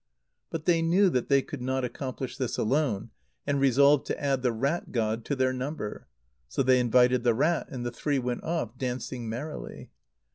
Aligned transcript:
But 0.49 0.65
they 0.65 0.81
knew 0.81 1.11
that 1.11 1.29
they 1.29 1.43
could 1.43 1.61
not 1.61 1.85
accomplish 1.85 2.35
this 2.35 2.57
alone, 2.57 3.11
and 3.45 3.59
resolved 3.59 4.07
to 4.07 4.19
add 4.19 4.41
the 4.41 4.49
rat[ 4.51 4.89
god] 4.91 5.23
to 5.25 5.35
their 5.35 5.53
number. 5.53 6.07
So 6.47 6.63
they 6.63 6.79
invited 6.79 7.21
the 7.23 7.35
rat, 7.35 7.67
and 7.69 7.85
the 7.85 7.91
three 7.91 8.17
went 8.17 8.43
off, 8.43 8.75
dancing 8.79 9.29
merrily. 9.29 9.91